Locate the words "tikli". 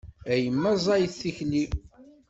1.21-1.63